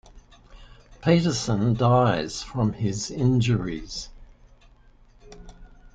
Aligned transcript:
Peterson 1.03 1.75
dies 1.75 2.41
from 2.41 2.73
his 2.73 3.11
injuries. 3.11 4.09